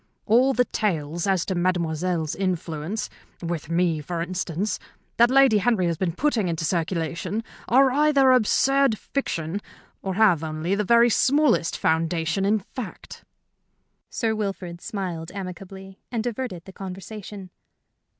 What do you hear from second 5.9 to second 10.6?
been putting into circulation are either absurd fiction or have